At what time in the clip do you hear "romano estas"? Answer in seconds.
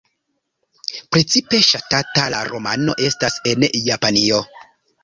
2.51-3.41